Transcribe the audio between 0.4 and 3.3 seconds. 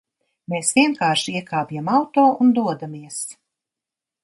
Mēs vienkārši iekāpjam auto un dodamies...